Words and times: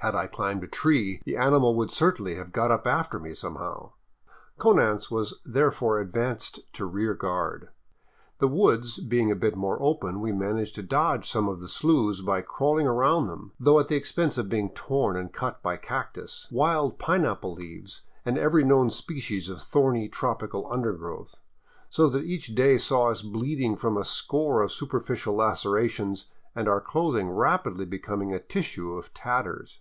Had 0.00 0.14
I 0.14 0.28
climbed 0.28 0.62
a 0.62 0.68
tree, 0.68 1.20
the 1.24 1.36
ani 1.36 1.58
mal 1.58 1.74
would 1.74 1.90
certainly 1.90 2.36
have 2.36 2.52
got 2.52 2.70
up 2.70 2.86
after 2.86 3.18
me 3.18 3.34
somehow. 3.34 3.94
Konanz 4.56 5.10
was 5.10 5.40
therefore 5.44 5.98
advanced 5.98 6.60
to 6.74 6.86
rear 6.86 7.14
guard. 7.14 7.70
The 8.38 8.46
woods 8.46 8.98
being 9.00 9.32
a 9.32 9.36
bit 9.36 9.56
more 9.56 9.76
open, 9.82 10.20
we 10.20 10.30
managed 10.30 10.76
to 10.76 10.84
dodge 10.84 11.28
some 11.28 11.48
of 11.48 11.58
the 11.58 11.66
sloughs 11.66 12.20
by 12.22 12.42
crawling 12.42 12.86
around 12.86 13.26
them, 13.26 13.50
though 13.58 13.80
at 13.80 13.88
the 13.88 13.96
expense 13.96 14.38
of 14.38 14.48
being 14.48 14.70
torn 14.70 15.16
and 15.16 15.32
cut 15.32 15.60
by 15.64 15.76
cactus, 15.76 16.46
wild 16.48 17.00
pine 17.00 17.24
apple 17.24 17.54
leaves, 17.54 18.02
and 18.24 18.38
every 18.38 18.62
known 18.62 18.90
species 18.90 19.48
of 19.48 19.60
thorny 19.60 20.08
tropical 20.08 20.72
undergrowth, 20.72 21.40
so 21.90 22.08
that 22.08 22.22
each 22.24 22.54
day 22.54 22.78
saw 22.78 23.10
us 23.10 23.22
bleeding 23.22 23.74
from 23.74 23.96
a 23.96 24.04
score 24.04 24.62
of 24.62 24.70
superficial 24.70 25.34
lacerations 25.34 26.26
and 26.54 26.68
our 26.68 26.80
clothing 26.80 27.28
rapidly 27.30 27.84
becoming 27.84 28.32
a 28.32 28.38
tissue 28.38 28.92
of 28.92 29.12
tatters. 29.12 29.80